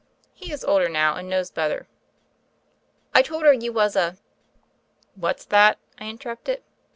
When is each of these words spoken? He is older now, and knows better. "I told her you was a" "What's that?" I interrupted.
He 0.33 0.51
is 0.51 0.65
older 0.65 0.89
now, 0.89 1.13
and 1.13 1.29
knows 1.29 1.51
better. 1.51 1.87
"I 3.13 3.21
told 3.21 3.43
her 3.43 3.53
you 3.53 3.71
was 3.71 3.95
a" 3.95 4.17
"What's 5.13 5.45
that?" 5.45 5.77
I 5.99 6.05
interrupted. 6.09 6.63